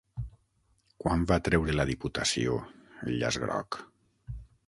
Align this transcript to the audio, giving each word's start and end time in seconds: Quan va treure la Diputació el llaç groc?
Quan 1.03 1.25
va 1.31 1.37
treure 1.47 1.75
la 1.75 1.85
Diputació 1.91 2.57
el 3.05 3.15
llaç 3.25 3.39
groc? 3.47 3.81